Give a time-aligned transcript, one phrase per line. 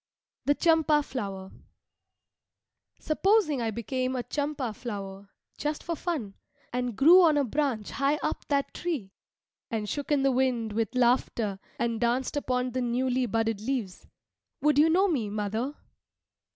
[0.45, 1.51] THE CHAMPA FLOWER
[2.99, 6.33] Supposing I became a champa flower, just for fun,
[6.73, 9.11] and grew on a branch high up that tree,
[9.69, 14.07] and shook in the wind with laughter and danced upon the newly budded leaves,
[14.59, 15.75] would you know me, mother?